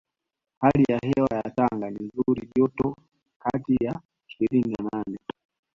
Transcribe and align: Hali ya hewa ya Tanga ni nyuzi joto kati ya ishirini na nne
Hali 0.61 0.83
ya 0.89 0.99
hewa 1.03 1.27
ya 1.35 1.43
Tanga 1.51 1.89
ni 1.89 1.99
nyuzi 1.99 2.49
joto 2.57 2.95
kati 3.39 3.75
ya 3.85 4.01
ishirini 4.27 4.75
na 4.91 5.03
nne 5.07 5.17